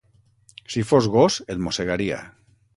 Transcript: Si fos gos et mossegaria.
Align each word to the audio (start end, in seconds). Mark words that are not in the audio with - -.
Si 0.75 0.83
fos 0.93 1.11
gos 1.17 1.39
et 1.55 1.63
mossegaria. 1.67 2.21